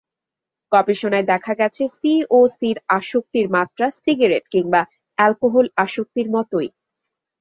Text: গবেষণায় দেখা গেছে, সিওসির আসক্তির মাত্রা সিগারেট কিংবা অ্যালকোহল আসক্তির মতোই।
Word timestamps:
গবেষণায় 0.71 1.25
দেখা 1.25 1.53
গেছে, 1.55 1.83
সিওসির 1.97 2.77
আসক্তির 2.89 3.47
মাত্রা 3.49 3.85
সিগারেট 4.01 4.45
কিংবা 4.47 4.81
অ্যালকোহল 5.17 5.67
আসক্তির 5.75 6.27
মতোই। 6.29 6.69